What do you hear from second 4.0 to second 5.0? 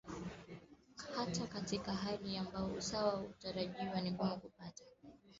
ni vigumu kupata